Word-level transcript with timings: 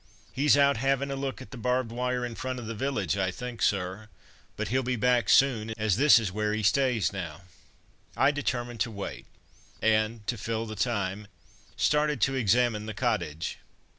"He's 0.33 0.57
out 0.57 0.77
havin' 0.77 1.11
a 1.11 1.15
look 1.15 1.43
at 1.43 1.51
the 1.51 1.59
barbed 1.59 1.91
wire 1.91 2.25
in 2.25 2.33
front 2.33 2.57
of 2.57 2.65
the 2.65 2.73
village, 2.73 3.15
I 3.17 3.29
think, 3.29 3.61
sir; 3.61 4.09
but 4.57 4.69
he'll 4.69 4.81
be 4.81 4.95
back 4.95 5.29
soon, 5.29 5.75
as 5.77 5.95
this 5.95 6.17
is 6.17 6.31
where 6.31 6.55
'e 6.55 6.63
stays 6.63 7.13
now." 7.13 7.41
I 8.17 8.31
determined 8.31 8.79
to 8.79 8.89
wait, 8.89 9.27
and, 9.79 10.25
to 10.25 10.39
fill 10.39 10.63
in 10.63 10.69
the 10.69 10.75
time, 10.75 11.27
started 11.77 12.19
to 12.21 12.33
examine 12.33 12.87
the 12.87 12.95
cottage. 12.95 13.59